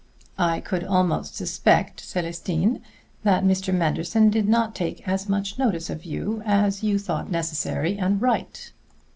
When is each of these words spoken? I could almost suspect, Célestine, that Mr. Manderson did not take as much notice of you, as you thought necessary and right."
I 0.39 0.61
could 0.61 0.83
almost 0.83 1.35
suspect, 1.35 2.01
Célestine, 2.01 2.81
that 3.21 3.43
Mr. 3.43 3.71
Manderson 3.71 4.31
did 4.31 4.49
not 4.49 4.73
take 4.73 5.07
as 5.07 5.29
much 5.29 5.59
notice 5.59 5.91
of 5.91 6.05
you, 6.05 6.41
as 6.43 6.81
you 6.81 6.97
thought 6.97 7.29
necessary 7.29 7.99
and 7.99 8.19
right." 8.19 8.71